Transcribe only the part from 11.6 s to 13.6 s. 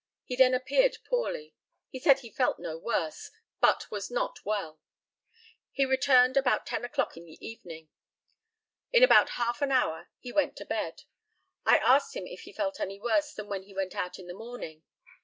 I asked him if he felt any worse than